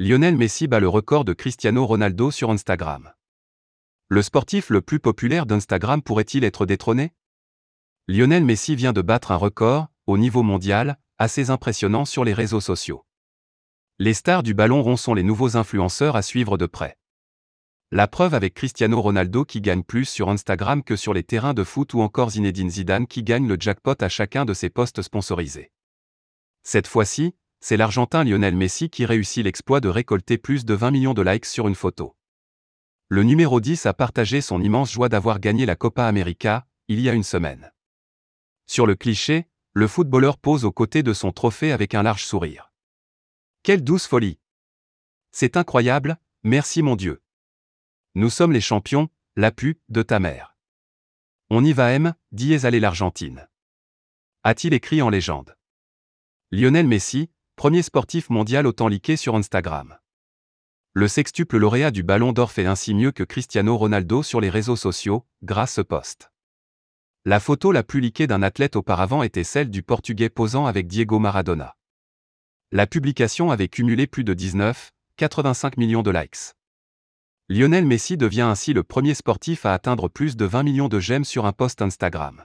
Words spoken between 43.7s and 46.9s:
douce folie C'est incroyable, merci